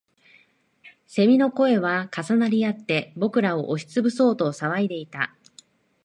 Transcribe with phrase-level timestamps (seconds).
[1.05, 5.35] 蝉の声は重なりあって、僕らを押しつぶそうと騒いでいた